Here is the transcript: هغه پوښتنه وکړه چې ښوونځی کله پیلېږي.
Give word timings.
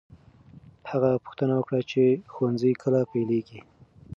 هغه 0.91 1.09
پوښتنه 1.25 1.53
وکړه 1.57 1.81
چې 1.91 2.01
ښوونځی 2.33 2.71
کله 2.81 2.99
پیلېږي. 3.11 3.59